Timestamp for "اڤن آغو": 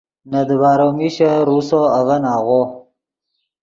1.97-2.61